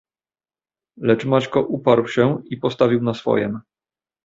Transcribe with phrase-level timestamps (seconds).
[0.97, 3.59] "Lecz Maćko uparł się i postawił na swojem."